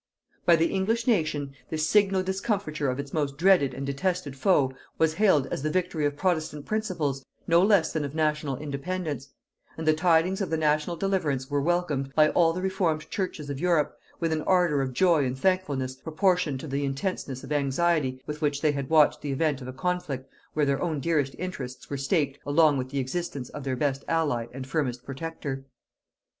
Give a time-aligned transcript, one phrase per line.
[0.47, 5.13] By the English nation, this signal discomfiture of its most dreaded and detested foe was
[5.13, 9.29] hailed as the victory of protestant principles no less than of national independence;
[9.77, 13.59] and the tidings of the national deliverance were welcomed, by all the reformed churches of
[13.59, 18.41] Europe, with an ardor of joy and thankfulness proportioned to the intenseness of anxiety with
[18.41, 21.95] which they had watched the event of a conflict where their own dearest interests were
[21.95, 25.63] staked along with the existence of their best ally and firmest protector.